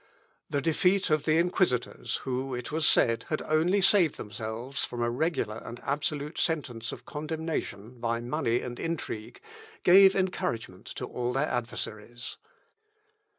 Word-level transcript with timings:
The 0.49 0.61
defeat 0.63 1.11
of 1.11 1.25
the 1.25 1.37
inquisitors, 1.37 2.15
who, 2.23 2.55
it 2.55 2.71
was 2.71 2.87
said, 2.87 3.25
had 3.29 3.43
only 3.43 3.81
saved 3.81 4.17
themselves 4.17 4.83
from 4.83 5.03
a 5.03 5.11
regular 5.11 5.59
and 5.63 5.79
absolute 5.83 6.39
sentence 6.39 6.91
of 6.91 7.05
condemnation 7.05 7.99
by 7.99 8.19
money 8.19 8.61
and 8.61 8.79
intrigue, 8.79 9.39
gave 9.83 10.15
encouragement 10.15 10.87
to 10.95 11.05
all 11.05 11.33
their 11.33 11.47
adversaries. 11.47 12.37